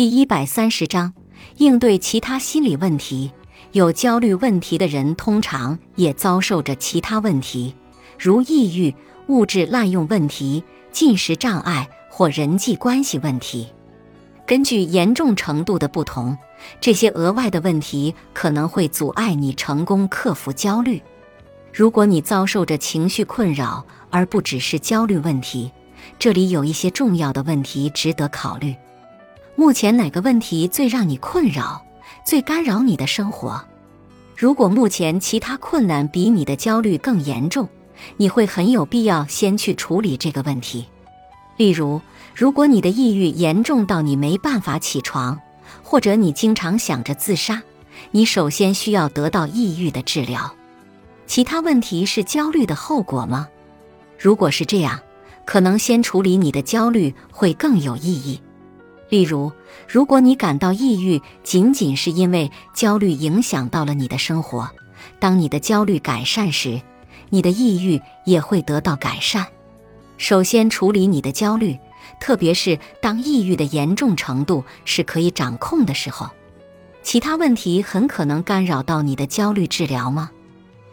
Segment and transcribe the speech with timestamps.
[0.00, 1.12] 第一百三十章
[1.58, 3.30] 应对其他心理问题。
[3.72, 7.74] 有焦虑问题的人通常也遭受着其他问题，
[8.18, 8.94] 如抑郁、
[9.26, 13.68] 物质滥用问题、进食障碍或人际关系问题。
[14.46, 16.34] 根据严重程度的不同，
[16.80, 21.02] 这些额外的问题可能会阻碍你成功克服焦虑。
[21.74, 25.70] 如果你遭受着情绪困扰，而不只是焦虑问题，
[26.18, 28.74] 这里有一些重要的问题值得考虑。
[29.60, 31.84] 目前哪个问题最让你困扰，
[32.24, 33.62] 最干扰你的生活？
[34.34, 37.68] 如果目前其他困难比你的焦虑更严重，
[38.16, 40.86] 你会很有必要先去处理这个问题。
[41.58, 42.00] 例如，
[42.34, 45.38] 如果你的抑郁严重到你没办法起床，
[45.82, 47.62] 或者你经常想着自杀，
[48.12, 50.50] 你首先需要得到抑郁的治疗。
[51.26, 53.46] 其他问题是焦虑的后果吗？
[54.18, 54.98] 如果是这样，
[55.44, 58.40] 可能先处理你的焦虑会更有意义。
[59.10, 59.52] 例如，
[59.86, 64.70] 如果你感到抑郁，仅仅是因为焦虑影响到了你的生活，
[65.18, 66.80] 当你的焦虑改善时，
[67.28, 69.46] 你的抑郁也会得到改善。
[70.16, 71.76] 首先处理你的焦虑，
[72.20, 76.30] 特别是当抑郁的严重程度是可以掌控的时候。
[77.02, 80.30] 其他问题很可能干扰到你的焦虑治疗吗？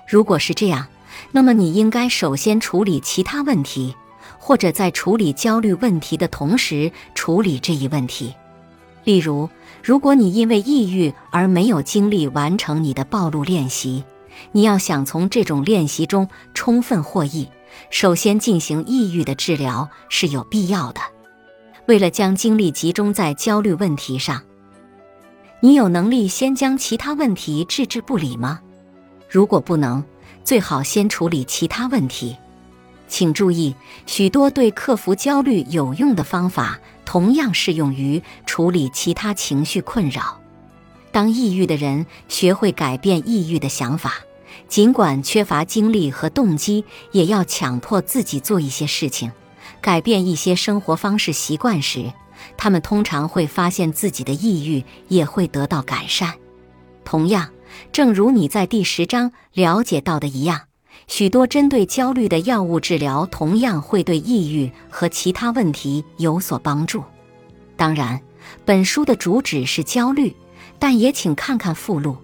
[0.08, 0.88] 如果是这样，
[1.32, 3.94] 那么你应该首先处理其他问题。
[4.48, 8.34] 或者在处理焦虑问题的同时处理这一问题。
[9.04, 9.50] 例如，
[9.84, 14.06] 如果你因为抑郁而没有精力完成你的暴露练习，
[14.54, 17.50] 你要想从这种练习中充分获益，
[17.90, 21.02] 首先进行抑郁的治疗是有必要的。
[21.88, 24.42] 为了将精力集中在焦虑问题上，
[25.60, 28.62] 你有能力先将其他问题置之不理吗？
[29.30, 30.02] 如果不能，
[30.46, 32.38] 最好先处理其他问题。
[33.08, 33.74] 请注意，
[34.06, 40.40] 许多对克服焦虑有用的方法，同样适用于处理其他情绪困扰。
[41.12, 44.16] 当抑郁的人学会改变抑郁的想法，
[44.68, 49.32] 尽管缺乏精力和动机，也要强迫自己做一些事情，
[49.82, 52.12] 改变一些生活方式习惯时，
[52.58, 56.36] 他们通常会发现自己的抑郁也会得到改善。
[57.04, 57.50] 同样，
[57.92, 60.64] 正如你在第十章了解到的一样。
[61.06, 67.04] 许多针对焦虑的药物治疗同样会对抑郁和其他问题有所帮助。
[67.76, 68.20] 当然，
[68.66, 70.36] 本书的主旨是焦虑，
[70.80, 72.18] 但也请看看附录，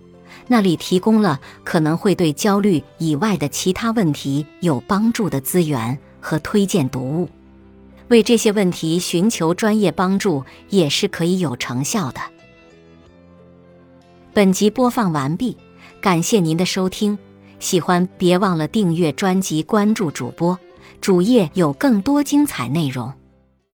[0.48, 7.30] 那里提供了可能会对焦虑以外的其他问题有帮助的资源和推荐读物。
[8.10, 12.20] 为这些问题寻求专业帮助也是可以有成效的。
[14.34, 15.56] 本集播放完毕，
[16.02, 17.18] 感谢您的收听。
[17.64, 20.60] 喜欢别忘了订阅专辑，关注主播，
[21.00, 23.12] 主页有更多精彩内容。